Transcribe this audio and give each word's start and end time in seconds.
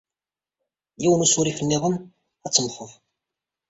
Yiwen 1.01 1.25
usurif 1.25 1.59
niḍen, 1.61 1.95
ad 2.45 2.51
temmteḍ! 2.53 2.91